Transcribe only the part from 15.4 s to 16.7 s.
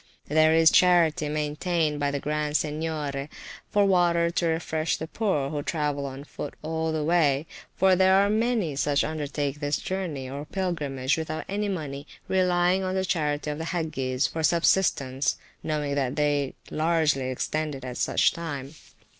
knowing that they